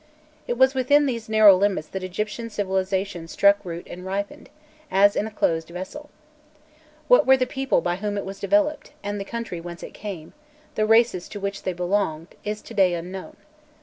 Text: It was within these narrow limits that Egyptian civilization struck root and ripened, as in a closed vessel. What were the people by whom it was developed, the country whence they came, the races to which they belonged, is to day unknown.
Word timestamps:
It 0.47 0.57
was 0.57 0.73
within 0.73 1.05
these 1.05 1.29
narrow 1.29 1.55
limits 1.55 1.87
that 1.89 2.01
Egyptian 2.03 2.49
civilization 2.49 3.27
struck 3.27 3.63
root 3.63 3.85
and 3.87 4.03
ripened, 4.03 4.49
as 4.89 5.15
in 5.15 5.27
a 5.27 5.29
closed 5.29 5.67
vessel. 5.69 6.09
What 7.07 7.27
were 7.27 7.37
the 7.37 7.45
people 7.45 7.81
by 7.81 7.97
whom 7.97 8.17
it 8.17 8.25
was 8.25 8.39
developed, 8.39 8.93
the 9.03 9.23
country 9.23 9.61
whence 9.61 9.81
they 9.81 9.91
came, 9.91 10.33
the 10.73 10.87
races 10.87 11.29
to 11.29 11.39
which 11.39 11.61
they 11.61 11.73
belonged, 11.73 12.33
is 12.43 12.63
to 12.63 12.73
day 12.73 12.95
unknown. 12.95 13.37